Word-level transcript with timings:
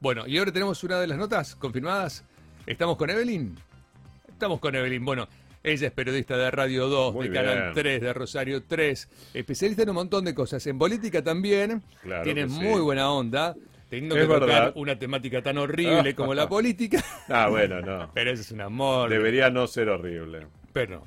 Bueno, 0.00 0.26
y 0.26 0.38
ahora 0.38 0.52
tenemos 0.52 0.82
una 0.84 1.00
de 1.00 1.06
las 1.06 1.18
notas 1.18 1.56
confirmadas. 1.56 2.24
¿Estamos 2.66 2.96
con 2.96 3.10
Evelyn? 3.10 3.56
Estamos 4.28 4.60
con 4.60 4.74
Evelyn. 4.74 5.04
Bueno, 5.04 5.28
ella 5.62 5.86
es 5.86 5.92
periodista 5.92 6.36
de 6.36 6.50
Radio 6.50 6.88
2, 6.88 7.14
Muy 7.14 7.28
de 7.28 7.34
Canal 7.34 7.60
bien. 7.62 7.74
3, 7.74 8.00
de 8.02 8.12
Rosario 8.12 8.62
3, 8.64 9.08
especialista 9.34 9.82
en 9.82 9.88
un 9.90 9.94
montón 9.96 10.24
de 10.24 10.34
cosas. 10.34 10.66
En 10.66 10.78
política 10.78 11.22
también, 11.22 11.82
Claro 12.02 12.24
tiene 12.24 12.48
sí. 12.48 12.54
muy 12.54 12.80
buena 12.80 13.10
onda, 13.10 13.54
teniendo 13.88 14.16
Es 14.16 14.22
que 14.22 14.26
tocar 14.26 14.46
verdad. 14.46 14.72
una 14.76 14.98
temática 14.98 15.42
tan 15.42 15.58
horrible 15.58 16.14
como 16.14 16.34
la 16.34 16.48
política. 16.48 17.02
Ah, 17.28 17.48
bueno, 17.48 17.80
no. 17.80 18.10
Pero 18.14 18.30
eso 18.32 18.42
es 18.42 18.50
un 18.52 18.60
amor. 18.60 19.08
Debería 19.08 19.48
no 19.50 19.66
ser 19.66 19.88
horrible. 19.88 20.46
Pero 20.76 21.04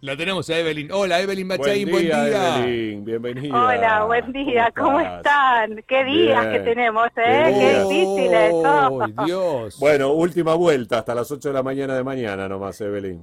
la 0.00 0.16
tenemos 0.16 0.50
a 0.50 0.58
Evelyn. 0.58 0.90
Hola, 0.90 1.20
Evelyn 1.20 1.46
Bachaín, 1.46 1.88
buen 1.88 2.04
buen 2.04 2.04
día, 2.06 2.24
día. 2.24 2.58
Evelyn. 2.58 3.04
Bienvenida. 3.04 3.64
Hola, 3.64 4.04
buen 4.06 4.32
día, 4.32 4.72
¿cómo, 4.76 4.98
están? 4.98 5.84
Qué 5.86 6.02
días 6.02 6.40
Bien. 6.48 6.52
que 6.52 6.68
tenemos, 6.68 7.06
¿eh? 7.06 7.12
Qué 7.14 7.52
Qué 7.52 7.60
días. 7.60 7.88
difícil 7.88 8.34
eso. 8.34 9.02
¡Ay, 9.04 9.14
Dios! 9.24 9.78
Bueno, 9.78 10.10
última 10.14 10.56
vuelta 10.56 10.98
hasta 10.98 11.14
las 11.14 11.30
8 11.30 11.48
de 11.48 11.54
la 11.54 11.62
mañana 11.62 11.94
de 11.94 12.02
mañana 12.02 12.48
nomás, 12.48 12.80
Evelyn. 12.80 13.22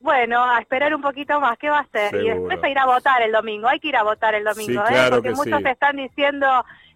Bueno, 0.00 0.44
a 0.44 0.58
esperar 0.58 0.92
un 0.92 1.02
poquito 1.02 1.38
más, 1.38 1.56
¿qué 1.56 1.70
va 1.70 1.78
a 1.78 1.82
hacer? 1.82 2.16
Y 2.16 2.26
Seguro. 2.26 2.34
después 2.48 2.64
a 2.64 2.68
ir 2.70 2.78
a 2.80 2.86
votar 2.86 3.22
el 3.22 3.30
domingo, 3.30 3.68
hay 3.68 3.78
que 3.78 3.88
ir 3.90 3.96
a 3.96 4.02
votar 4.02 4.34
el 4.34 4.42
domingo, 4.42 4.72
Sí, 4.72 4.92
¿eh? 4.92 4.92
claro 4.92 5.16
Porque 5.18 5.28
que 5.28 5.34
muchos 5.36 5.60
sí. 5.62 5.68
están 5.68 5.96
diciendo 5.98 6.46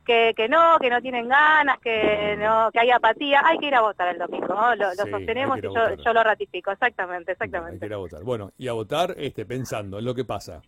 que, 0.05 0.33
que 0.37 0.49
no, 0.49 0.79
que 0.81 0.91
no 0.91 1.01
tienen 1.01 1.29
ganas, 1.29 1.79
que 1.79 2.37
no, 2.39 2.71
que 2.73 2.81
hay 2.81 2.91
apatía, 2.91 3.43
hay 3.45 3.59
que 3.59 3.67
ir 3.67 3.75
a 3.75 3.81
votar 3.83 4.09
el 4.09 4.19
domingo, 4.19 4.49
¿no? 4.55 4.75
Lo, 4.75 4.87
lo 4.95 5.05
Sí, 5.05 5.11
sostenemos 5.11 5.59
y 5.59 5.63
yo, 5.63 5.73
yo 5.95 6.13
lo 6.13 6.23
ratifico, 6.23 6.71
exactamente, 6.71 7.33
Hay 7.33 7.37
que 7.37 7.45
exactamente. 7.45 7.87
ir 7.87 7.95
a 7.95 7.99
votar. 7.99 8.23
Bueno, 8.23 8.51
y 8.59 8.69
a 8.69 8.73
votar 8.73 9.15
este, 9.17 9.45
pensando 9.47 9.99
en 9.99 10.05
lo 10.05 10.15
que 10.15 10.25
pasa. 10.25 10.63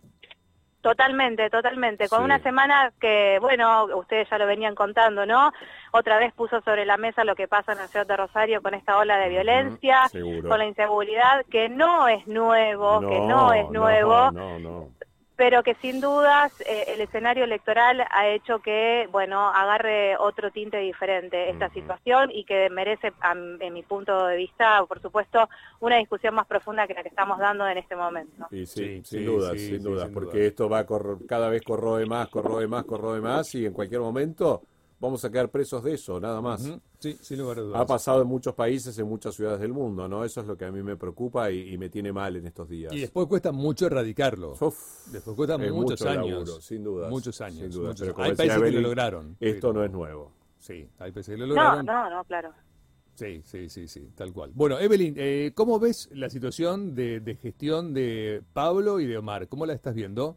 Totalmente, 0.81 1.49
totalmente. 1.49 2.07
Con 2.07 2.19
Sí. 2.19 2.25
una 2.25 2.37
semana 2.39 2.93
que, 3.01 3.39
bueno, 3.41 3.85
ustedes 3.97 4.29
ya 4.29 4.37
lo 4.37 4.45
venían 4.45 4.75
contando, 4.75 5.25
¿no? 5.25 5.51
Otra 5.91 6.19
vez 6.19 6.31
puso 6.33 6.61
sobre 6.61 6.85
la 6.85 6.95
mesa 6.97 7.23
lo 7.23 7.35
que 7.35 7.47
pasa 7.47 7.71
en 7.71 7.79
la 7.79 7.87
ciudad 7.87 8.05
de 8.05 8.15
Rosario 8.15 8.61
con 8.61 8.75
esta 8.75 8.97
ola 8.99 9.17
de 9.17 9.29
violencia, 9.29 10.07
seguro. 10.09 10.47
con 10.47 10.59
la 10.59 10.65
inseguridad, 10.67 11.43
que 11.49 11.69
no 11.69 12.07
es 12.07 12.27
nuevo, 12.27 12.99
que 12.99 13.19
no 13.19 13.51
es 13.53 13.67
nuevo, 13.71 14.29
No, 14.31 14.59
no, 14.59 14.89
pero 15.35 15.63
que 15.63 15.75
sin 15.75 15.99
dudas 15.99 16.51
eh, 16.59 16.85
el 16.87 17.01
escenario 17.01 17.43
electoral 17.43 18.05
ha 18.09 18.27
hecho 18.29 18.59
que, 18.59 19.07
bueno, 19.11 19.49
agarre 19.49 20.15
otro 20.17 20.51
tinte 20.51 20.77
diferente 20.77 21.49
esta 21.49 21.69
situación 21.69 22.31
y 22.31 22.45
que 22.45 22.69
merece, 22.69 23.11
a 23.21 23.33
en 23.33 23.73
mi 23.73 23.83
punto 23.83 24.27
de 24.27 24.37
vista, 24.37 24.83
por 24.85 25.01
supuesto, 25.01 25.49
una 25.81 25.97
discusión 25.97 26.35
más 26.35 26.47
profunda 26.47 26.87
que 26.87 26.93
la 26.93 27.03
que 27.03 27.09
estamos 27.09 27.37
dando 27.39 27.67
en 27.67 27.77
este 27.77 27.95
momento. 27.95 28.47
Sí, 28.49 28.65
Sí, 28.65 28.83
sin 28.85 29.03
sí, 29.03 29.25
dudas, 29.25 29.51
sí, 29.53 29.67
sin 29.67 29.77
sí, 29.77 29.83
dudas, 29.83 30.05
sin 30.05 30.13
porque 30.13 30.37
duda. 30.37 30.47
esto 30.47 30.69
va 30.69 30.79
a 30.79 30.85
corro- 30.85 31.19
cada 31.27 31.49
vez 31.49 31.61
corroe 31.63 32.05
más, 32.05 32.27
corroe 32.29 32.67
más, 32.67 32.85
corroe 32.85 33.19
más 33.19 33.53
y 33.55 33.65
en 33.65 33.73
cualquier 33.73 34.01
momento 34.01 34.63
vamos 34.99 35.23
a 35.25 35.29
quedar 35.31 35.49
presos 35.49 35.83
de 35.83 35.93
eso, 35.93 36.19
nada 36.19 36.41
más. 36.41 36.69
Sí, 36.99 37.17
sin 37.21 37.39
lugar 37.39 37.59
a 37.59 37.61
dudas. 37.61 37.81
Ha 37.81 37.85
pasado 37.85 38.21
en 38.21 38.27
muchos 38.27 38.53
países, 38.55 38.97
en 38.97 39.07
muchas 39.07 39.35
ciudades 39.35 39.59
del 39.59 39.73
mundo, 39.73 40.07
¿no? 40.07 40.23
Eso 40.23 40.41
es 40.41 40.47
lo 40.47 40.57
que 40.57 40.65
a 40.65 40.71
mí 40.71 40.81
me 40.81 40.95
preocupa 40.97 41.51
y, 41.51 41.73
y 41.73 41.77
me 41.77 41.89
tiene 41.89 42.11
mal 42.11 42.35
en 42.35 42.47
estos 42.47 42.67
días. 42.69 42.93
Y 42.93 42.99
después 43.01 43.27
cuesta 43.27 43.51
mucho 43.51 43.85
erradicarlo. 43.87 44.53
Uf, 44.59 45.07
Después 45.11 45.35
cuesta 45.35 45.55
es 45.55 45.71
muchos 45.71 45.99
mucho 46.01 46.09
años. 46.09 46.29
laburo, 46.31 46.61
sin 46.61 46.83
dudas, 46.83 47.09
Muchos 47.09 47.39
años. 47.41 47.59
sin 47.59 47.69
dudas. 47.71 47.99
muchos 48.01 48.07
Hay 48.19 48.33
países 48.35 48.61
que 48.61 48.71
lo 48.71 48.81
lograron. 48.81 49.37
Esto 49.39 49.67
pero- 49.69 49.73
no 49.73 49.83
es 49.85 49.91
nuevo. 49.91 50.31
Sí, 50.57 50.87
hay 50.97 51.11
países 51.11 51.35
que 51.35 51.37
lo 51.41 51.45
No, 51.47 51.53
lograron. 51.55 51.85
no, 51.85 52.09
no, 52.09 52.23
claro. 52.23 52.49
Sí, 53.13 53.41
sí, 53.45 53.69
sí, 53.69 53.87
sí, 53.87 54.09
tal 54.15 54.33
cual. 54.33 54.51
Bueno, 54.53 54.77
Evelyn, 54.77 55.13
eh, 55.17 55.51
¿cómo 55.55 55.79
ves 55.79 56.09
la 56.11 56.29
situación 56.29 56.93
de, 56.95 57.21
de 57.21 57.35
gestión 57.35 57.93
de 57.93 58.41
Pablo 58.51 58.99
y 58.99 59.05
de 59.05 59.17
Omar? 59.17 59.47
¿Cómo 59.47 59.65
la 59.65 59.71
estás 59.73 59.93
viendo? 59.95 60.35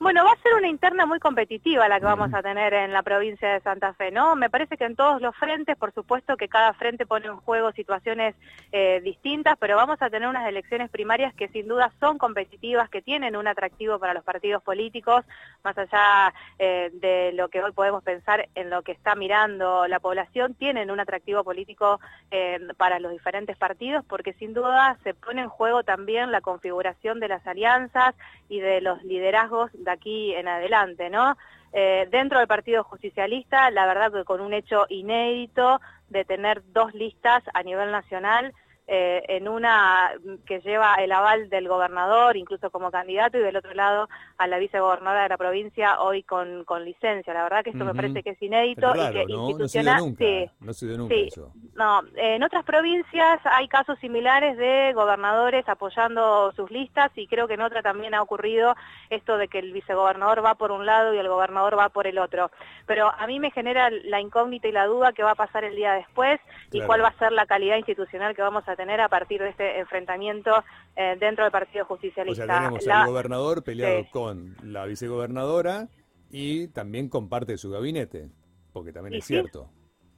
Bueno, 0.00 0.24
va 0.24 0.32
a 0.32 0.42
ser 0.42 0.54
una 0.54 0.68
interna 0.68 1.04
muy 1.04 1.18
competitiva 1.20 1.86
la 1.86 2.00
que 2.00 2.06
vamos 2.06 2.32
a 2.32 2.40
tener 2.40 2.72
en 2.72 2.90
la 2.90 3.02
provincia 3.02 3.52
de 3.52 3.60
Santa 3.60 3.92
Fe, 3.92 4.10
¿no? 4.10 4.34
Me 4.34 4.48
parece 4.48 4.78
que 4.78 4.86
en 4.86 4.96
todos 4.96 5.20
los 5.20 5.36
frentes, 5.36 5.76
por 5.76 5.92
supuesto 5.92 6.38
que 6.38 6.48
cada 6.48 6.72
frente 6.72 7.04
pone 7.04 7.26
en 7.26 7.36
juego 7.36 7.70
situaciones 7.72 8.34
eh, 8.72 9.02
distintas, 9.04 9.58
pero 9.58 9.76
vamos 9.76 10.00
a 10.00 10.08
tener 10.08 10.26
unas 10.26 10.48
elecciones 10.48 10.88
primarias 10.88 11.34
que 11.34 11.48
sin 11.48 11.68
duda 11.68 11.92
son 12.00 12.16
competitivas, 12.16 12.88
que 12.88 13.02
tienen 13.02 13.36
un 13.36 13.46
atractivo 13.46 13.98
para 13.98 14.14
los 14.14 14.24
partidos 14.24 14.62
políticos, 14.62 15.22
más 15.62 15.76
allá 15.76 16.32
eh, 16.58 16.88
de 16.94 17.32
lo 17.34 17.50
que 17.50 17.62
hoy 17.62 17.72
podemos 17.72 18.02
pensar 18.02 18.48
en 18.54 18.70
lo 18.70 18.80
que 18.80 18.92
está 18.92 19.14
mirando 19.14 19.86
la 19.86 20.00
población, 20.00 20.54
tienen 20.54 20.90
un 20.90 21.00
atractivo 21.00 21.44
político 21.44 22.00
eh, 22.30 22.58
para 22.78 23.00
los 23.00 23.12
diferentes 23.12 23.58
partidos, 23.58 24.02
porque 24.06 24.32
sin 24.32 24.54
duda 24.54 24.96
se 25.04 25.12
pone 25.12 25.42
en 25.42 25.50
juego 25.50 25.82
también 25.82 26.32
la 26.32 26.40
configuración 26.40 27.20
de 27.20 27.28
las 27.28 27.46
alianzas 27.46 28.14
y 28.48 28.60
de 28.60 28.80
los 28.80 29.02
liderazgos 29.04 29.70
de 29.74 29.89
aquí 29.90 30.34
en 30.34 30.48
adelante, 30.48 31.10
¿no? 31.10 31.36
Eh, 31.72 32.08
dentro 32.10 32.38
del 32.38 32.48
Partido 32.48 32.82
Justicialista, 32.84 33.70
la 33.70 33.86
verdad 33.86 34.12
que 34.12 34.24
con 34.24 34.40
un 34.40 34.52
hecho 34.52 34.86
inédito 34.88 35.80
de 36.08 36.24
tener 36.24 36.62
dos 36.72 36.92
listas 36.94 37.42
a 37.54 37.62
nivel 37.62 37.92
nacional, 37.92 38.52
eh, 38.92 39.22
en 39.28 39.46
una 39.46 40.10
que 40.44 40.58
lleva 40.62 40.96
el 40.96 41.12
aval 41.12 41.48
del 41.48 41.68
gobernador, 41.68 42.36
incluso 42.36 42.70
como 42.70 42.90
candidato, 42.90 43.38
y 43.38 43.40
del 43.40 43.54
otro 43.54 43.72
lado 43.72 44.08
a 44.36 44.48
la 44.48 44.58
vicegobernadora 44.58 45.22
de 45.22 45.28
la 45.28 45.38
provincia, 45.38 46.00
hoy 46.00 46.24
con, 46.24 46.64
con 46.64 46.84
licencia. 46.84 47.32
La 47.32 47.44
verdad 47.44 47.62
que 47.62 47.70
esto 47.70 47.84
me 47.84 47.94
parece 47.94 48.24
que 48.24 48.30
es 48.30 48.42
inédito 48.42 48.92
y 48.96 49.12
que 49.12 49.26
¿no? 49.26 49.50
Institucional... 49.50 49.98
nunca. 50.00 50.24
sí. 50.24 50.50
No 50.58 50.72
se 50.72 50.86
dio 50.88 50.98
nunca 50.98 51.14
Sí. 51.14 51.28
eso. 51.28 51.52
No, 51.76 52.02
en 52.16 52.42
otras 52.42 52.64
provincias 52.64 53.38
hay 53.44 53.68
casos 53.68 53.96
similares 54.00 54.56
de 54.56 54.92
gobernadores 54.92 55.68
apoyando 55.68 56.50
sus 56.56 56.68
listas 56.72 57.12
y 57.14 57.28
creo 57.28 57.46
que 57.46 57.54
en 57.54 57.60
otra 57.60 57.82
también 57.82 58.14
ha 58.14 58.22
ocurrido 58.22 58.74
esto 59.08 59.38
de 59.38 59.46
que 59.46 59.60
el 59.60 59.72
vicegobernador 59.72 60.44
va 60.44 60.56
por 60.56 60.72
un 60.72 60.84
lado 60.84 61.14
y 61.14 61.18
el 61.18 61.28
gobernador 61.28 61.78
va 61.78 61.90
por 61.90 62.08
el 62.08 62.18
otro. 62.18 62.50
Pero 62.86 63.08
a 63.16 63.24
mí 63.28 63.38
me 63.38 63.52
genera 63.52 63.88
la 63.88 64.20
incógnita 64.20 64.66
y 64.66 64.72
la 64.72 64.86
duda 64.86 65.12
qué 65.12 65.22
va 65.22 65.30
a 65.30 65.36
pasar 65.36 65.62
el 65.62 65.76
día 65.76 65.92
después 65.92 66.40
y 66.72 66.80
cuál 66.80 67.04
va 67.04 67.08
a 67.08 67.18
ser 67.18 67.30
la 67.30 67.46
calidad 67.46 67.76
institucional 67.76 68.34
que 68.34 68.42
vamos 68.42 68.64
a 68.66 68.74
tener 68.74 68.79
a 68.88 69.08
partir 69.08 69.40
de 69.40 69.50
este 69.50 69.78
enfrentamiento 69.80 70.50
eh, 70.96 71.16
dentro 71.20 71.44
del 71.44 71.52
Partido 71.52 71.84
O 71.84 71.86
Justicialista. 71.88 72.46
sea, 72.46 72.56
tenemos 72.58 72.86
La- 72.86 73.02
al 73.02 73.08
gobernador 73.08 73.62
peleado 73.62 74.00
Sí. 74.02 74.08
con 74.10 74.56
la 74.62 74.86
vicegobernadora 74.86 75.88
y 76.30 76.68
también 76.68 77.08
con 77.08 77.28
parte 77.28 77.52
de 77.52 77.58
su 77.58 77.70
gabinete, 77.70 78.30
porque 78.72 78.92
también 78.92 79.14
es 79.14 79.24
sí. 79.24 79.34
cierto. 79.34 79.68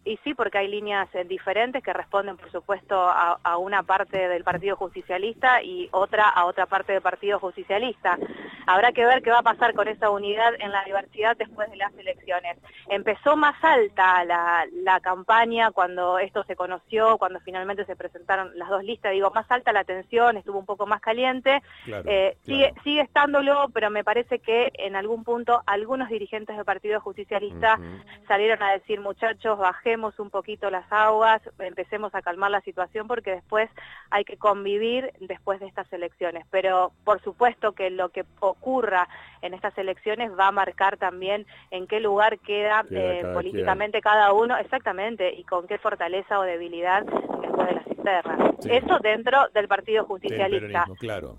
Y 0.04 0.16
sí, 0.24 0.34
porque 0.34 0.58
hay 0.58 0.66
líneas 0.68 1.08
eh, 1.14 1.24
diferentes 1.24 1.80
que 1.82 1.92
responden, 1.92 2.36
por 2.36 2.50
supuesto, 2.50 3.00
a, 3.00 3.38
a 3.42 3.56
una 3.56 3.84
parte 3.84 4.28
del 4.28 4.42
Partido 4.42 4.74
Justicialista 4.74 5.62
y 5.62 5.88
otra 5.92 6.28
a 6.28 6.44
otra 6.46 6.66
parte 6.66 6.92
del 6.92 7.02
Partido 7.02 7.38
Justicialista. 7.38 8.18
Habrá 8.66 8.90
que 8.92 9.04
ver 9.04 9.22
qué 9.22 9.30
va 9.30 9.38
a 9.38 9.42
pasar 9.42 9.74
con 9.74 9.86
esa 9.86 10.10
unidad 10.10 10.54
en 10.58 10.72
la 10.72 10.82
diversidad 10.84 11.36
después 11.36 11.70
de 11.70 11.76
las 11.76 11.92
elecciones. 11.96 12.58
Empezó 12.88 13.36
más 13.36 13.54
alta 13.62 14.24
la, 14.24 14.66
la 14.72 14.98
campaña 15.00 15.70
cuando 15.70 16.18
esto 16.18 16.42
se 16.44 16.56
conoció, 16.56 17.16
cuando 17.18 17.38
finalmente 17.40 17.84
se 17.84 17.94
presentaron 17.94 18.50
las 18.58 18.68
dos 18.70 18.82
listas. 18.82 19.12
Digo, 19.12 19.30
más 19.30 19.48
alta 19.50 19.72
la 19.72 19.84
tensión, 19.84 20.36
estuvo 20.36 20.58
un 20.58 20.66
poco 20.66 20.84
más 20.86 21.00
caliente. 21.00 21.62
Claro, 21.84 22.04
Eh, 22.08 22.36
claro. 22.44 22.58
sigue, 22.58 22.74
sigue 22.82 23.00
estándolo, 23.02 23.68
pero 23.72 23.88
me 23.90 24.02
parece 24.04 24.40
que 24.40 24.70
en 24.74 24.96
algún 24.96 25.22
punto 25.22 25.62
algunos 25.66 26.08
dirigentes 26.08 26.56
del 26.56 26.64
Partido 26.64 27.00
Justicialista 27.00 27.78
salieron 28.26 28.62
a 28.62 28.72
decir, 28.72 29.00
muchachos, 29.00 29.58
bajemos 29.92 30.18
un 30.18 30.30
poquito 30.30 30.70
las 30.70 30.90
aguas, 30.90 31.42
empecemos 31.58 32.14
a 32.14 32.22
calmar 32.22 32.50
la 32.50 32.62
situación 32.62 33.06
porque 33.06 33.32
después 33.32 33.68
hay 34.10 34.24
que 34.24 34.38
convivir 34.38 35.12
después 35.20 35.60
de 35.60 35.66
estas 35.66 35.92
elecciones. 35.92 36.46
Pero 36.50 36.92
por 37.04 37.20
supuesto 37.20 37.72
que 37.72 37.90
lo 37.90 38.08
que 38.08 38.24
ocurra 38.40 39.06
en 39.42 39.52
estas 39.52 39.76
elecciones 39.76 40.30
va 40.38 40.48
a 40.48 40.52
marcar 40.52 40.96
también 40.96 41.46
en 41.70 41.86
qué 41.86 42.00
lugar 42.00 42.38
queda, 42.38 42.84
Queda 42.88 43.00
eh, 43.00 43.20
cada 43.20 43.34
políticamente 43.34 44.00
cada 44.00 44.32
uno, 44.32 44.56
exactamente, 44.56 45.34
y 45.34 45.44
con 45.44 45.66
qué 45.66 45.76
fortaleza 45.76 46.38
o 46.38 46.42
debilidad 46.42 47.04
después 47.04 47.68
de 47.68 47.74
las 47.74 47.86
internas. 47.86 48.54
Sí. 48.60 48.70
Eso 48.72 48.98
dentro 48.98 49.48
del 49.52 49.68
Partido 49.68 50.04
Justicialista. 50.06 50.86
claro. 50.98 51.36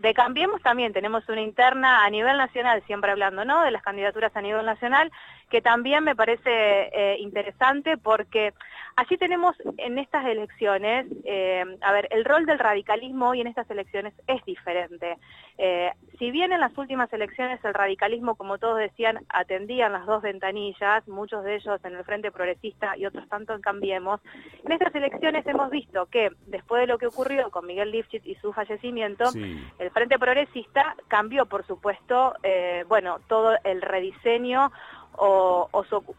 De 0.00 0.14
Cambiemos 0.14 0.62
también 0.62 0.94
tenemos 0.94 1.28
una 1.28 1.42
interna 1.42 2.06
a 2.06 2.10
nivel 2.10 2.38
nacional, 2.38 2.82
siempre 2.86 3.10
hablando 3.10 3.44
¿no? 3.44 3.62
de 3.62 3.70
las 3.70 3.82
candidaturas 3.82 4.34
a 4.34 4.40
nivel 4.40 4.64
nacional, 4.64 5.12
que 5.50 5.60
también 5.60 6.04
me 6.04 6.16
parece 6.16 6.50
eh, 6.50 7.16
interesante 7.18 7.98
porque 7.98 8.54
allí 8.96 9.18
tenemos 9.18 9.54
en 9.76 9.98
estas 9.98 10.24
elecciones, 10.24 11.06
eh, 11.24 11.64
a 11.82 11.92
ver, 11.92 12.08
el 12.12 12.24
rol 12.24 12.46
del 12.46 12.58
radicalismo 12.58 13.28
hoy 13.28 13.42
en 13.42 13.48
estas 13.48 13.68
elecciones 13.70 14.14
es 14.26 14.42
diferente. 14.46 15.18
Eh, 15.58 15.90
si 16.18 16.30
bien 16.30 16.52
en 16.52 16.60
las 16.60 16.76
últimas 16.78 17.12
elecciones 17.12 17.62
el 17.64 17.74
radicalismo, 17.74 18.36
como 18.36 18.56
todos 18.56 18.78
decían, 18.78 19.18
atendían 19.28 19.92
las 19.92 20.06
dos 20.06 20.22
ventanillas, 20.22 21.06
muchos 21.08 21.44
de 21.44 21.56
ellos 21.56 21.78
en 21.84 21.94
el 21.94 22.04
Frente 22.04 22.30
Progresista 22.30 22.96
y 22.96 23.04
otros 23.04 23.28
tanto 23.28 23.52
en 23.52 23.60
Cambiemos, 23.60 24.20
en 24.64 24.72
estas 24.72 24.94
elecciones 24.94 25.46
hemos 25.46 25.68
visto 25.70 26.06
que 26.06 26.30
después 26.46 26.80
de 26.80 26.86
lo 26.86 26.96
que 26.96 27.08
ocurrió 27.08 27.50
con 27.50 27.66
Miguel 27.66 27.90
Lifchit 27.90 28.24
y 28.24 28.36
su 28.36 28.54
fallecimiento, 28.54 29.26
Sí. 29.30 29.62
el 29.78 29.89
Frente 29.90 30.18
Progresista 30.18 30.96
cambió, 31.08 31.46
por 31.46 31.66
supuesto, 31.66 32.34
eh, 32.42 32.84
bueno, 32.88 33.18
todo 33.28 33.56
el 33.64 33.82
rediseño 33.82 34.70
o, 35.12 35.68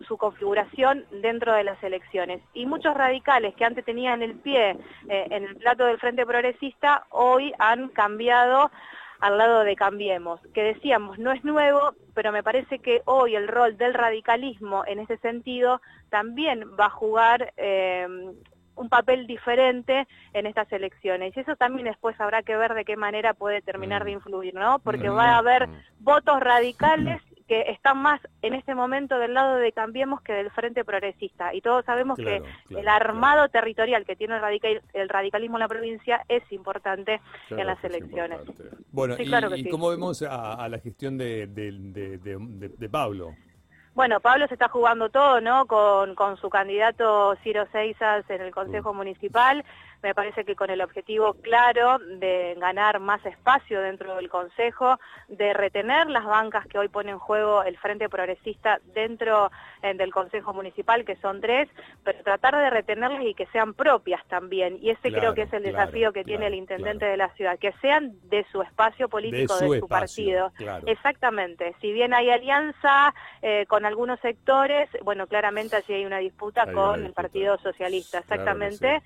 su 0.08 0.18
configuración 0.18 1.06
dentro 1.12 1.54
de 1.54 1.64
las 1.64 1.82
elecciones. 1.84 2.42
Y 2.54 2.66
muchos 2.66 2.96
radicales 2.96 3.56
que 3.56 3.66
antes 3.66 3.86
tenían 3.86 4.22
el 4.22 4.36
pie 4.36 4.78
eh, 5.10 5.28
en 5.30 5.44
el 5.44 5.56
plato 5.56 5.86
del 5.86 6.00
Frente 6.00 6.26
Progresista, 6.26 7.06
hoy 7.10 7.54
han 7.58 7.90
cambiado 7.90 8.70
al 9.20 9.38
lado 9.38 9.64
de 9.64 9.76
Cambiemos, 9.76 10.42
que 10.54 10.64
decíamos 10.64 11.20
no 11.20 11.32
es 11.32 11.44
nuevo, 11.44 11.94
pero 12.16 12.32
me 12.32 12.44
parece 12.44 12.80
que 12.80 13.02
hoy 13.06 13.36
el 13.36 13.48
rol 13.48 13.78
del 13.78 13.94
radicalismo 13.94 14.84
en 14.88 15.00
ese 15.00 15.18
sentido 15.18 15.80
también 16.10 16.66
va 16.80 16.88
a 16.88 16.90
jugar 16.90 17.54
eh, 17.56 18.08
un 18.76 18.90
papel 18.90 19.28
diferente 19.28 20.08
en 20.34 20.46
estas 20.46 20.72
elecciones. 20.72 21.36
Y 21.36 21.40
eso 21.40 21.56
también 21.56 21.86
después 21.86 22.20
habrá 22.20 22.44
que 22.44 22.56
ver 22.56 22.74
de 22.74 22.86
qué 22.86 22.98
manera 22.98 23.34
puede 23.34 23.62
terminar 23.62 24.04
de 24.04 24.12
mm. 24.12 24.16
influir, 24.16 24.54
¿no? 24.54 24.80
Porque 24.80 25.10
mm. 25.10 25.16
va 25.16 25.30
a 25.32 25.38
haber 25.38 25.68
mm. 25.68 25.74
votos 26.00 26.40
radicales 26.40 27.22
que 27.48 27.70
están 27.72 27.98
más 28.02 28.22
en 28.42 28.54
este 28.54 28.76
momento 28.76 29.20
del 29.20 29.34
lado 29.34 29.58
de 29.58 29.74
Cambiemos 29.74 30.22
que 30.22 30.32
del 30.32 30.52
Frente 30.52 30.86
Progresista. 30.86 31.54
Y 31.54 31.60
todos 31.60 31.84
sabemos 31.84 32.18
que 32.18 32.42
el 32.70 32.88
armado 32.88 33.50
territorial 33.50 34.06
que 34.06 34.16
tiene 34.16 34.36
el, 34.94 35.10
radicalismo 35.10 35.58
en 35.58 35.60
la 35.60 35.68
provincia 35.68 36.24
es 36.30 36.50
importante 36.52 37.20
en 37.50 37.68
las 37.68 37.84
elecciones. 37.84 38.40
Bueno, 38.94 39.16
y, 39.20 39.68
cómo 39.70 39.90
vemos 39.90 40.22
a, 40.22 40.66
la 40.70 40.80
gestión 40.80 41.18
de, 41.18 41.48
de 41.48 42.90
Pablo? 42.90 43.36
Bueno, 43.94 44.22
Pablo 44.22 44.48
se 44.48 44.54
está 44.54 44.70
jugando 44.70 45.10
todo, 45.10 45.42
¿no? 45.42 45.66
Con, 45.68 46.16
con 46.16 46.38
su 46.38 46.50
candidato 46.50 47.36
Ciro 47.44 47.68
Seizas 47.74 48.24
en 48.30 48.42
el 48.42 48.52
Consejo 48.52 48.94
Municipal 48.94 49.66
me 50.04 50.16
parece 50.16 50.44
que 50.46 50.56
con 50.56 50.70
el 50.70 50.82
objetivo 50.82 51.34
claro 51.36 52.00
de 52.00 52.56
ganar 52.60 53.00
más 53.00 53.24
espacio 53.26 53.82
dentro 53.82 54.16
del 54.16 54.30
Consejo, 54.30 55.00
de 55.28 55.54
retener 55.54 56.10
las 56.10 56.26
bancas 56.26 56.66
que 56.68 56.80
hoy 56.80 56.88
pone 56.88 57.12
en 57.12 57.20
juego 57.20 57.64
el 57.64 57.78
Frente 57.78 58.10
Progresista 58.10 58.80
dentro 58.94 59.52
eh, 59.82 59.94
del 59.94 60.12
Consejo 60.12 60.54
Municipal, 60.54 61.06
que 61.06 61.16
son 61.18 61.42
tres, 61.42 61.70
pero 62.04 62.24
tratar 62.24 62.58
de 62.58 62.70
retenerlas 62.70 63.24
y 63.24 63.34
que 63.34 63.46
sean 63.48 63.74
propias 63.74 64.26
también. 64.28 64.78
Y 64.82 64.90
ese 64.90 65.12
creo 65.12 65.34
que 65.34 65.44
es 65.44 65.54
el 65.54 65.64
desafío 65.64 66.12
que 66.14 66.24
tiene 66.24 66.48
el 66.48 66.56
intendente 66.56 67.06
de 67.06 67.18
la 67.18 67.30
ciudad, 67.36 67.60
que 67.60 67.74
sean 67.82 68.14
de 68.30 68.46
su 68.52 68.62
espacio 68.62 69.08
político, 69.10 69.58
de 69.58 69.80
su, 69.80 69.88
partido. 69.88 70.52
Exactamente. 70.86 71.76
Si 71.82 71.92
bien 71.92 72.14
hay 72.14 72.30
alianza 72.30 73.14
eh, 73.42 73.66
con 73.68 73.86
algunos 73.86 74.20
sectores, 74.20 74.90
bueno, 75.04 75.28
claramente 75.28 75.76
allí 75.76 75.94
hay 75.94 76.06
una 76.06 76.18
disputa 76.18 76.72
con 76.72 77.06
el 77.06 77.14
Partido 77.14 77.58
Socialista, 77.60 78.20
exactamente 78.20 79.02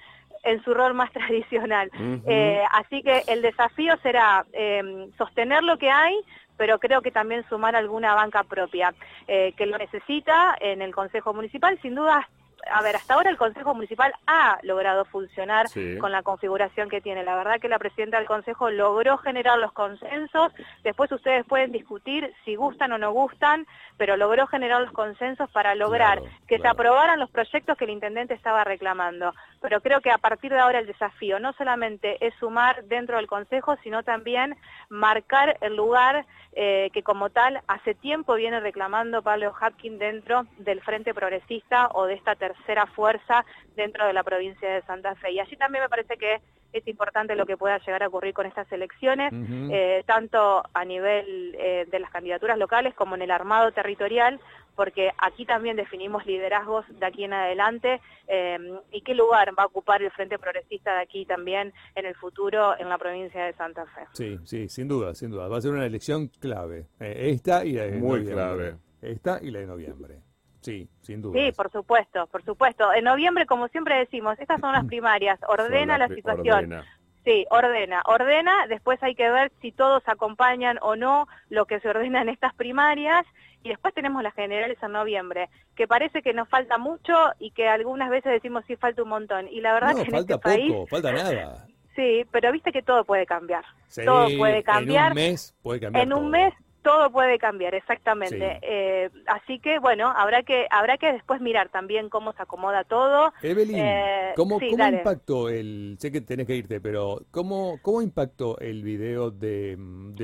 en 0.45 0.63
su 0.63 0.74
rol 0.74 0.85
más 0.94 1.12
tradicional. 1.14 1.90
Eh, 2.26 2.64
así 2.72 3.02
que 3.02 3.24
el 3.28 3.42
desafío 3.42 3.96
será 4.04 4.46
eh, 4.54 5.10
sostener 5.18 5.64
lo 5.64 5.78
que 5.78 5.90
hay, 5.90 6.16
pero 6.58 6.80
creo 6.80 7.02
que 7.02 7.12
también 7.12 7.44
sumar 7.50 7.76
alguna 7.76 8.14
banca 8.16 8.44
propia, 8.44 8.94
eh, 9.28 9.54
que 9.58 9.66
lo 9.66 9.78
necesita 9.78 10.56
en 10.60 10.82
el 10.82 10.94
Consejo 10.94 11.34
Municipal, 11.34 11.78
sin 11.82 11.96
duda 11.96 12.28
a 12.72 12.81
ver, 12.81 12.96
hasta 12.96 13.13
ahora 13.13 13.30
el 13.30 13.38
Consejo 13.38 13.74
Municipal 13.74 14.13
ha 14.28 14.57
logrado 14.63 15.06
funcionar 15.06 15.68
con 16.00 16.12
la 16.12 16.24
configuración 16.24 16.90
que 16.90 17.02
tiene. 17.02 17.24
La 17.24 17.36
verdad 17.36 17.60
que 17.60 17.69
la 17.69 17.80
presidenta 17.80 18.18
del 18.18 18.28
Consejo 18.28 18.69
logró 18.69 19.18
generar 19.18 19.57
los 19.60 19.72
consensos, 19.72 20.52
después 20.84 21.12
ustedes 21.12 21.46
pueden 21.46 21.72
discutir 21.72 22.34
si 22.44 22.56
gustan 22.56 22.92
o 22.92 22.98
no 22.98 23.12
gustan, 23.12 23.68
pero 23.98 24.18
logró 24.18 24.48
generar 24.48 24.81
los 24.81 24.92
consensos 24.92 25.50
para 25.52 25.75
lograr 25.75 26.22
que 26.48 26.60
se 26.60 26.68
aprobaran 26.68 27.19
los 27.19 27.30
proyectos 27.30 27.78
que 27.78 27.86
el 27.86 27.92
intendente 27.92 28.34
estaba 28.34 28.63
reclamando. 28.63 29.34
Pero 29.62 29.81
creo 29.81 30.01
que 30.01 30.12
a 30.12 30.18
partir 30.18 30.51
de 30.51 30.60
ahora 30.60 30.80
el 30.80 30.88
desafío 30.88 31.40
no 31.40 31.54
solamente 31.54 32.25
es 32.25 32.34
sumar 32.36 32.84
dentro 32.86 33.18
del 33.18 33.28
Consejo, 33.28 33.75
sino 33.84 34.04
también 34.04 34.56
marcar 34.90 35.58
el 35.62 35.75
lugar 35.75 36.25
eh, 36.58 36.90
que 36.94 37.04
como 37.04 37.30
tal 37.30 37.60
hace 37.68 37.96
tiempo 37.96 38.36
viene 38.36 38.62
reclamando 38.62 39.22
Pablo 39.22 39.54
Hapkin 39.60 40.00
dentro 40.00 40.46
del 40.58 40.81
Frente 40.81 41.13
Progresista 41.13 41.90
o 41.94 42.06
de 42.06 42.13
esta 42.13 42.36
tercera 42.47 42.86
fuerza 42.88 43.45
dentro 43.75 44.06
de 44.06 44.13
la 44.13 44.24
provincia 44.24 44.69
de 44.69 44.81
Santa 44.83 45.15
Fe. 45.15 45.31
Y 45.31 45.39
allí 45.39 45.56
también 45.56 45.83
me 45.83 45.89
parece 45.89 46.18
que 46.18 46.42
es 46.77 46.88
importante 46.88 47.36
lo 47.36 47.45
que 47.45 47.57
pueda 47.57 47.77
llegar 47.80 48.03
a 48.03 48.07
ocurrir 48.07 48.33
con 48.33 48.45
estas 48.45 48.69
elecciones, 48.71 49.31
eh, 49.71 50.03
tanto 50.06 50.63
a 50.74 50.86
nivel 50.86 51.56
eh, 51.57 51.86
de 51.89 52.00
las 52.00 52.12
candidaturas 52.12 52.57
locales 52.57 52.94
como 52.94 53.15
en 53.15 53.21
el 53.21 53.31
armado 53.31 53.71
territorial, 53.71 54.42
porque 54.75 55.12
aquí 55.18 55.45
también 55.45 55.77
definimos 55.77 56.25
liderazgos 56.25 56.86
de 57.00 57.06
aquí 57.06 57.24
en 57.24 57.31
adelante 57.31 58.01
eh, 58.27 58.57
y 58.91 59.01
qué 59.01 59.15
lugar 59.15 59.53
va 59.57 59.63
a 59.63 59.68
ocupar 59.68 60.03
el 60.03 60.12
Frente 60.12 60.38
Progresista 60.38 60.95
de 60.95 61.01
aquí 61.01 61.25
también 61.25 61.74
en 61.95 62.06
el 62.06 62.15
futuro 62.15 62.77
en 62.77 62.89
la 62.89 62.98
provincia 62.98 63.45
de 63.45 63.53
Santa 63.53 63.86
Fe. 63.86 64.01
Sí, 64.12 64.38
sí, 64.44 64.68
sin 64.68 64.89
duda, 64.89 65.15
sin 65.15 65.31
duda. 65.31 65.48
Va 65.48 65.57
a 65.57 65.62
ser 65.62 65.71
una 65.71 65.86
elección 65.86 66.27
clave. 66.27 66.88
esta 67.00 67.63
y 67.63 67.71
la 67.71 67.83
de 67.83 67.91
Muy 67.94 68.25
clave. 68.25 68.75
Esta 69.01 69.39
y 69.41 69.51
la 69.51 69.59
de 69.59 69.68
noviembre. 69.68 70.35
Sí, 70.65 70.89
sin 71.01 71.21
duda. 71.21 71.39
Sí, 71.39 71.51
por 71.51 71.71
supuesto, 71.71 72.25
por 72.27 72.44
supuesto. 72.44 72.91
En 72.91 73.03
noviembre, 73.03 73.45
como 73.45 73.67
siempre 73.67 73.97
decimos, 73.97 74.39
estas 74.39 74.59
son 74.59 74.73
las 74.73 74.85
primarias, 74.94 75.39
ordena 75.47 75.97
la 75.97 76.07
situación. 76.07 76.83
Sí, 77.23 77.45
ordena, 77.50 78.03
ordena, 78.06 78.67
después 78.67 79.01
hay 79.01 79.15
que 79.15 79.29
ver 79.29 79.51
si 79.62 79.71
todos 79.71 80.03
acompañan 80.06 80.77
o 80.81 80.95
no 80.95 81.27
lo 81.50 81.65
que 81.65 81.79
se 81.79 81.89
ordena 81.89 82.21
en 82.21 82.29
estas 82.29 82.53
primarias 82.53 83.25
y 83.63 83.69
después 83.69 83.95
tenemos 83.95 84.21
las 84.21 84.35
generales 84.35 84.77
en 84.83 84.91
noviembre, 84.91 85.50
que 85.75 85.88
parece 85.88 86.21
que 86.21 86.33
nos 86.33 86.47
falta 86.47 86.77
mucho 86.77 87.13
y 87.39 87.50
que 87.50 87.67
algunas 87.67 88.12
veces 88.12 88.31
decimos 88.31 88.63
sí 88.67 88.75
falta 88.75 89.01
un 89.01 89.09
montón 89.09 89.47
y 89.47 89.62
la 89.62 89.73
verdad 89.73 89.95
que 89.95 90.01
en 90.01 90.12
falta 90.12 90.35
este 90.35 90.67
poco, 90.67 90.88
falta 90.88 91.12
nada. 91.12 91.65
Sí, 91.95 92.25
pero 92.29 92.51
viste 92.51 92.71
que 92.71 92.83
todo 92.83 93.06
puede 93.06 93.25
cambiar. 93.25 93.63
todo 94.03 94.27
puede 94.38 94.63
cambiar. 94.63 95.12
En 95.12 95.17
un 95.17 95.23
mes 95.23 95.56
puede 95.63 95.79
cambiar. 95.79 96.03
En 96.03 96.13
un 96.13 96.29
mes 96.29 96.53
todo 96.86 97.10
puede 97.10 97.40
cambiar, 97.40 97.74
exactamente. 97.74 98.60
Eh, 98.62 99.10
así 99.26 99.58
que, 99.58 99.80
bueno, 99.80 100.14
habrá 100.16 100.44
que 100.44 100.68
habrá 100.70 101.00
que 101.00 101.12
después 101.12 101.42
mirar 101.42 101.70
también 101.70 102.10
cómo 102.10 102.32
se 102.34 102.44
acomoda 102.44 102.84
todo. 102.84 103.34
Evelyn, 103.42 103.80
eh, 103.80 104.34
¿cómo, 104.36 104.60
impactó 104.62 105.50
el... 105.50 105.96
Sé 106.00 106.12
que 106.12 106.22
tenés 106.22 106.46
que 106.46 106.56
irte, 106.56 106.80
pero 106.80 107.24
¿cómo, 107.32 107.80
cómo 107.82 108.04
impactó 108.04 108.60
el 108.60 108.84
video 108.84 109.32
de, 109.32 109.76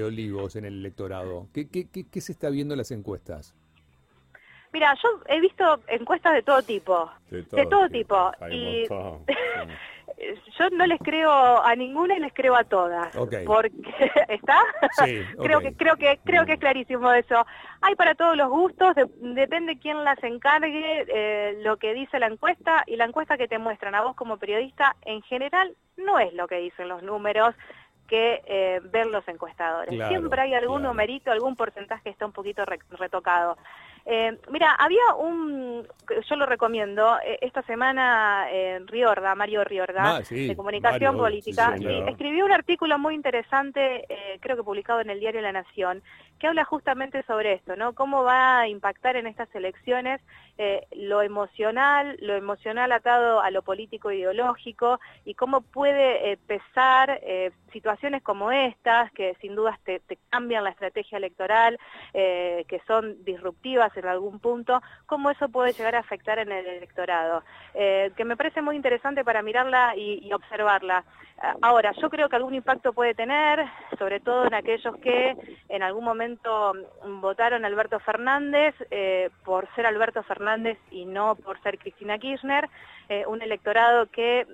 Olivos 0.06 0.56
en 0.56 0.66
el 0.66 0.75
electorado? 0.75 1.48
¿Qué, 1.52 1.68
qué, 1.68 1.88
qué, 1.90 2.22
se 2.22 2.31
está 2.31 2.52
viendo 2.52 2.75
en 2.75 2.78
las 2.78 2.92
encuestas? 2.92 3.56
Mira, 4.72 4.94
yo 5.02 5.10
he 5.30 5.42
visto 5.42 5.80
encuestas 5.88 6.36
de 6.36 6.44
todo 6.44 6.62
tipo. 6.62 7.10
De 7.31 7.66
todo, 7.66 7.90
tipo. 7.90 8.31
Y... 8.52 8.86
yo 10.58 10.69
no 10.72 10.86
les 10.86 11.00
creo 11.00 11.31
a 11.31 11.75
ninguna 11.75 12.16
y 12.16 12.19
les 12.19 12.34
creo 12.34 12.56
a 12.56 12.63
todas. 12.63 13.16
Porque 13.46 13.72
está, 14.30 14.58
sí, 15.04 15.24
creo 15.42 15.60
que 15.60 15.74
creo 15.74 15.96
que 15.96 16.19
creo 16.24 16.46
que 16.46 16.54
es 16.54 16.60
clarísimo 16.60 17.12
eso. 17.13 17.46
Hay 17.81 17.96
para 17.96 18.16
todos 18.16 18.38
los 18.38 18.50
gustos, 18.50 18.96
depende 19.19 19.80
quién 19.80 20.04
las 20.04 20.22
encargue, 20.24 21.06
eh, 21.08 21.60
lo 21.62 21.78
que 21.78 21.94
dice 21.94 22.19
la 22.19 22.28
encuesta 22.28 22.84
y 22.88 22.96
la 22.96 23.06
encuesta 23.06 23.38
que 23.38 23.48
te 23.48 23.58
muestran 23.58 23.96
a 23.96 24.02
vos 24.02 24.16
como 24.16 24.38
periodista 24.38 24.96
en 25.04 25.22
general 25.24 25.75
no 25.98 26.19
es 26.19 26.34
lo 26.34 26.48
que 26.48 26.58
dicen 26.58 26.88
los 26.88 27.04
números 27.04 27.56
que 28.08 28.42
eh, 28.46 28.81
ver 28.92 29.08
los 29.08 29.25
encuestadores. 29.30 29.96
Siempre 30.10 30.42
hay 30.42 30.54
algún 30.54 30.84
numerito, 30.84 31.31
algún 31.31 31.56
porcentaje 31.56 32.04
que 32.04 32.10
está 32.10 32.25
un 32.25 32.34
poquito 32.34 32.66
retocado. 32.90 33.58
Eh, 34.06 34.38
mira, 34.50 34.74
había 34.75 35.15
un, 35.18 35.88
yo 36.30 36.36
lo 36.36 36.45
recomiendo, 36.45 37.18
eh, 37.25 37.38
esta 37.42 37.62
semana 37.63 38.48
eh, 38.51 38.80
Riorda, 38.86 39.36
Mario 39.36 39.63
Riorda, 39.63 40.17
ah, 40.17 40.22
de 40.29 40.55
Comunicación 40.55 41.17
Política, 41.17 41.75
escribió 42.08 42.46
un 42.46 42.51
artículo 42.51 42.98
muy 42.98 43.15
interesante, 43.15 44.05
eh, 44.10 44.38
creo 44.39 44.58
que 44.58 44.63
publicado 44.63 45.01
en 45.01 45.10
el 45.10 45.20
diario 45.20 45.41
La 45.41 45.51
Nación, 45.51 46.01
que 46.39 46.48
habla 46.48 46.65
justamente 46.65 47.22
sobre 47.24 47.53
esto, 47.53 47.75
¿no? 47.75 47.93
Cómo 47.93 48.24
va 48.24 48.62
a 48.62 48.67
impactar 48.67 49.15
en 49.15 49.27
estas 49.27 49.53
elecciones 49.53 50.22
lo 50.96 51.24
emocional, 51.24 52.17
lo 52.22 52.36
emocional 52.36 52.91
atado 52.91 53.41
a 53.41 53.50
lo 53.50 53.63
político 53.63 54.12
ideológico 54.12 55.00
y 55.25 55.34
cómo 55.34 55.62
puede 55.62 56.38
pesar 56.46 57.20
situaciones 57.72 58.22
como 58.22 58.51
estas, 58.51 59.12
que 59.13 59.36
sin 59.41 59.55
dudas 59.55 59.79
te 59.84 60.01
cambian 60.29 60.63
la 60.63 60.70
estrategia 60.70 61.17
electoral, 61.17 61.79
que 62.13 62.81
son 62.86 63.24
disruptivas 63.24 63.90
en 63.95 64.07
algún 64.07 64.39
punto, 64.39 64.81
cómo 65.05 65.29
eso 65.29 65.50
puede 65.50 65.74
llegar 65.74 65.95
a 65.95 66.00
afectar 66.00 66.39
en 66.39 66.51
el 66.51 66.65
electorado, 66.65 67.43
eh, 67.74 68.12
que 68.15 68.25
me 68.25 68.38
parece 68.38 68.62
muy 68.62 68.75
interesante 68.75 69.24
para 69.24 69.41
mirarla 69.41 69.95
y, 69.95 70.31
observarla. 70.31 71.03
Ahora, 71.62 71.91
yo 72.00 72.10
creo 72.10 72.29
que 72.29 72.36
algún 72.36 72.53
impacto 72.53 72.93
puede 72.93 73.15
tener, 73.15 73.65
sobre 73.98 74.19
todo 74.19 74.45
en 74.45 74.53
aquellos 74.53 74.95
que 74.98 75.36
en 75.69 75.83
algún 75.83 76.03
momento 76.03 76.74
votaron 77.03 77.65
a 77.65 77.67
Alberto 77.67 78.00
Fernández 78.00 78.75
eh, 78.91 79.29
por 79.43 79.67
ser 79.75 79.86
Alberto 79.88 80.21
Fernández 80.24 80.77
y 80.91 81.05
no 81.05 81.36
por 81.36 81.60
ser 81.63 81.79
Cristina 81.79 82.19
Kirchner, 82.19 82.69
eh, 83.10 83.25
un 83.25 83.41
electorado 83.41 84.05
que 84.05 84.45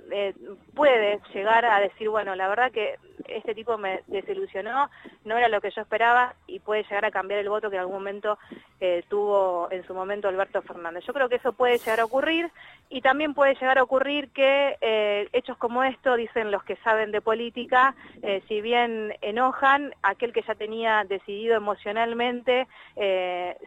puede 0.74 1.20
llegar 1.34 1.66
a 1.66 1.80
decir, 1.82 2.10
bueno, 2.10 2.36
la 2.36 2.48
verdad 2.48 2.72
que 2.72 2.96
este 3.28 3.56
tipo 3.56 3.78
me 3.78 4.02
desilusionó, 4.08 4.90
no 5.26 5.38
era 5.38 5.48
lo 5.48 5.62
que 5.62 5.72
yo 5.72 5.82
esperaba 5.82 6.36
y 6.48 6.60
puede 6.60 6.84
llegar 6.84 7.06
a 7.06 7.12
cambiar 7.12 7.40
el 7.40 7.50
voto 7.50 7.70
que 7.70 7.76
en 7.76 7.82
algún 7.82 7.96
momento 7.96 8.38
eh, 8.80 9.04
tuvo 9.10 9.68
en 9.72 9.86
su 9.88 9.94
momento 9.94 10.28
Alberto 10.28 10.62
Fernández. 10.62 11.04
Yo 11.06 11.14
creo 11.14 11.30
que 11.30 11.36
eso 11.36 11.54
puede 11.54 11.80
llegar 11.80 12.00
a 12.00 12.06
ocurrir 12.06 12.52
y 12.90 13.02
también 13.02 13.34
puede 13.34 13.56
llegar 13.56 13.80
a 13.80 13.84
ocurrir 13.84 14.30
que 14.30 14.78
eh, 14.82 15.28
hechos 15.34 15.58
como 15.58 15.84
esto, 15.84 16.16
dicen 16.16 16.52
los 16.52 16.64
que 16.64 16.76
saben 16.78 17.12
de 17.12 17.20
política, 17.20 17.96
eh, 18.22 18.44
si 18.48 18.62
bien 18.62 19.16
enojan, 19.22 19.94
aquel 20.04 20.32
que 20.32 20.44
ya 20.44 20.56
tenía 20.56 21.04
decidido 21.04 21.56
emocionalmente 21.56 22.68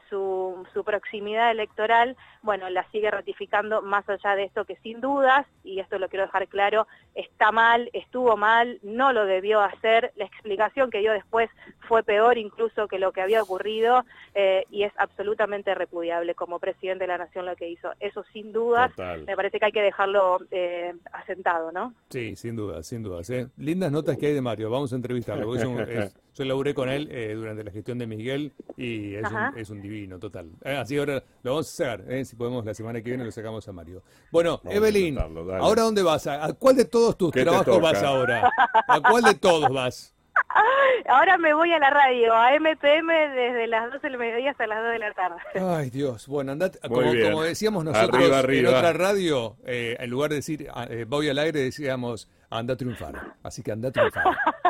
su, 0.08 0.66
su 0.72 0.84
proximidad 0.84 1.50
electoral, 1.50 2.16
bueno, 2.42 2.70
la 2.70 2.84
sigue 2.90 3.10
ratificando 3.10 3.82
más 3.82 4.08
allá 4.08 4.34
de 4.36 4.44
esto 4.44 4.64
que 4.64 4.76
sin 4.76 5.00
dudas, 5.00 5.46
y 5.64 5.80
esto 5.80 5.98
lo 5.98 6.08
quiero 6.08 6.26
dejar 6.26 6.48
claro, 6.48 6.86
está 7.14 7.52
mal, 7.52 7.90
estuvo 7.92 8.36
mal, 8.36 8.78
no 8.82 9.12
lo 9.12 9.26
debió 9.26 9.50
salió 9.50 9.61
a 9.61 9.66
hacer, 9.66 10.12
la 10.16 10.26
explicación 10.26 10.90
que 10.90 10.99
dio 10.99 11.12
después 11.12 11.50
fue 11.88 12.04
peor 12.04 12.38
incluso 12.38 12.87
que 12.87 13.00
lo 13.00 13.11
que 13.11 13.21
había 13.21 13.42
ocurrido 13.42 14.04
eh, 14.35 14.64
y 14.71 14.85
es 14.85 14.92
absolutamente 14.97 15.75
repudiable 15.75 16.37
como 16.37 16.61
presidente 16.61 17.02
de 17.02 17.09
la 17.09 17.19
Nación 17.19 17.47
lo 17.47 17.57
que 17.57 17.69
hizo. 17.69 17.90
Eso 17.99 18.23
sin 18.33 18.52
dudas, 18.52 18.92
me 19.26 19.35
parece 19.35 19.59
que 19.59 19.66
hay 19.66 19.73
que 19.73 19.83
dejarlo 19.83 20.38
eh, 20.52 20.95
asentado, 21.12 21.73
¿no? 21.73 21.95
Sí, 22.11 22.37
sin 22.37 22.54
duda, 22.54 22.85
sin 22.85 23.02
dudas. 23.02 23.28
¿eh? 23.30 23.49
Lindas 23.57 23.90
notas 23.90 24.16
que 24.19 24.26
hay 24.26 24.35
de 24.35 24.40
Mario, 24.40 24.71
vamos 24.71 24.92
a 24.92 24.97
entrevistarlo. 24.97 25.50
yo 26.33 26.45
laburé 26.45 26.75
con 26.75 26.88
él 26.88 27.09
durante 27.35 27.64
la 27.64 27.73
gestión 27.73 27.99
de 27.99 28.07
Miguel 28.07 28.52
y 28.76 29.16
es, 29.16 29.28
un, 29.28 29.59
es 29.59 29.71
un, 29.71 29.83
divino, 29.83 30.21
total. 30.21 30.49
así 30.64 30.97
ahora 30.97 31.23
lo 31.42 31.50
vamos 31.52 31.80
a 31.80 31.92
hacer, 31.92 32.25
si 32.25 32.37
podemos 32.37 32.64
la 32.64 32.73
semana 32.73 33.02
que 33.02 33.11
viene 33.11 33.25
lo 33.25 33.33
sacamos 33.33 33.66
a 33.66 33.73
Mario. 33.73 34.02
Bueno, 34.30 34.61
Evelyn, 34.64 35.19
¿ahora 35.19 35.83
dónde 35.83 36.04
vas? 36.04 36.28
¿A, 36.28 36.52
cuál 36.52 36.76
de 36.76 36.85
todos 36.85 37.19
tus 37.19 37.33
trabajos 37.33 37.80
vas 37.80 38.00
ahora? 38.02 38.49
¿A 38.87 39.00
cuál 39.00 39.25
de 39.25 39.35
todos 39.40 39.70
vas? 39.73 40.14
Ahora 41.09 41.38
me 41.38 41.54
voy 41.54 41.73
a 41.73 41.78
la 41.78 41.90
radio, 41.90 42.35
a 42.35 42.52
MPM 42.59 43.09
desde 43.35 43.66
las 43.66 43.92
12 43.92 44.09
del 44.09 44.18
mediodía 44.18 44.50
hasta 44.50 44.66
las 44.66 44.82
2 44.82 44.92
de 44.92 44.99
la 44.99 45.12
tarde. 45.12 45.37
Ay, 45.54 45.90
Dios. 45.90 46.26
Bueno, 46.26 46.52
andate, 46.52 46.78
como, 46.87 47.42
decíamos 47.42 47.85
nosotros 47.85 48.23
en 48.49 48.66
otra 48.66 48.92
radio, 48.92 49.56
eh, 49.66 49.97
en 49.99 50.11
lugar 50.11 50.30
de 50.30 50.37
decir 50.37 50.68
ah, 50.73 50.87
eh, 50.88 51.04
voy 51.09 51.28
al 51.28 51.38
aire, 51.38 51.61
decíamos 51.61 52.28
anda 52.50 52.75
a 52.75 52.76
triunfar. 52.76 53.35
Así 53.42 53.62
que 53.62 53.73
anda 53.73 53.88
a 53.88 53.92
triunfar. 53.92 54.25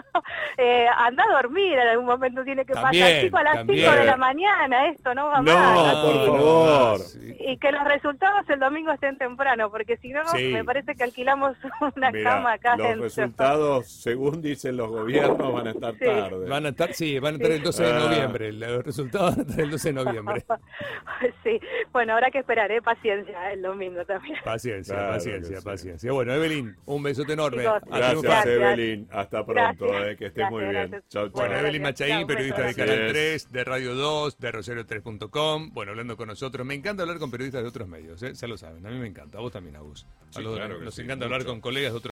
eh, 0.57 0.87
anda 0.99 1.25
a 1.25 1.43
dormir 1.43 1.75
en 1.75 1.89
algún 1.89 2.07
momento, 2.07 2.45
tiene 2.45 2.65
que 2.65 2.75
pasar 2.75 3.21
chico 3.21 3.37
a 3.37 3.43
las 3.43 3.67
5 3.67 3.73
de 3.73 4.05
la 4.05 4.17
mañana, 4.17 4.89
esto 4.89 5.15
no 5.15 5.27
va 5.27 5.41
No, 5.41 6.03
por 6.03 6.27
favor. 6.27 7.01
Y 7.39 7.57
que 7.59 7.73
los 7.73 7.85
resultados 7.85 8.49
el 8.49 8.61
domingo 8.61 8.93
estén 8.93 9.17
temprano, 9.19 9.71
porque 9.71 9.97
si 9.99 10.09
no, 10.09 10.23
me 10.35 10.65
parece 10.65 10.95
que 10.95 11.05
alquilamos 11.05 11.57
una 11.97 12.13
cama 12.13 12.55
acá. 12.55 12.77
Los 12.77 12.99
resultados, 12.99 13.89
según 13.89 14.43
dicen 14.43 14.77
los 14.77 14.89
gobiernos, 14.89 15.53
van 15.53 15.69
a 15.69 15.71
estar 15.71 15.95
tarde. 15.95 16.49
Van 16.49 16.67
a 16.67 16.69
estar, 16.71 16.93
sí, 16.95 17.19
van 17.19 17.35
a 17.35 17.37
estar 17.37 17.53
el 17.53 17.63
12 17.63 17.83
de 17.83 17.91
ah. 17.91 17.99
noviembre. 17.99 18.53
Los 18.53 18.85
resultados 18.85 19.37
van 19.37 19.47
a 19.47 19.49
estar 19.49 19.65
el 19.65 19.71
12 19.71 19.89
de 19.89 20.05
noviembre. 20.05 20.45
sí, 21.45 21.61
bueno, 21.93 22.15
habrá 22.15 22.31
que 22.31 22.39
esperar, 22.39 22.71
¿eh? 22.73 22.83
Paciencia 22.83 23.53
el 23.53 23.63
domingo 23.63 24.05
también. 24.05 24.39
Paciencia, 24.45 25.09
paciencia, 25.09 25.61
paciencia. 25.63 26.13
Bueno, 26.13 26.33
Evelyn, 26.35 26.77
un 26.87 27.03
besote 27.03 27.33
enorme. 27.33 27.65
Gracias, 27.87 28.47
Evelyn. 28.47 29.09
Hasta 29.11 29.45
pronto, 29.45 29.87
eh, 30.05 30.17
que 30.17 30.27
estés 30.27 30.40
muy 30.49 30.65
bien. 30.65 30.91
Chao, 31.09 31.29
chao. 31.29 31.31
Bueno, 31.31 31.57
Evelyn 31.57 31.83
Machaín, 31.83 32.27
periodista 32.27 32.63
de 32.63 32.75
Canal 32.75 33.09
3, 33.09 33.53
de 33.53 33.65
Radio 33.65 33.95
2, 33.95 34.39
de 34.39 34.53
Rosero3.com. 34.53 35.71
Bueno, 35.73 35.93
hablando 35.93 36.17
con 36.17 36.29
nosotros. 36.29 36.67
Me 36.67 36.75
encanta 36.75 37.03
hablar 37.03 37.19
con 37.19 37.31
periodistas 37.31 37.63
de 37.63 37.69
otros 37.69 37.89
medios, 37.89 38.23
¿eh? 38.23 38.33
ya 38.35 38.47
lo 38.47 38.57
saben. 38.57 38.87
A 38.87 38.91
mí 38.91 38.99
me 38.99 39.09
encanta. 39.09 39.39
A 39.39 39.41
vos 39.41 39.53
también, 39.53 39.77
Agus. 39.77 40.07
A 40.35 40.41
los, 40.41 40.59
nos 40.81 40.99
encanta 40.99 41.25
hablar 41.25 41.45
con 41.45 41.61
colegas 41.61 41.93
de 41.93 41.99
otros 41.99 42.11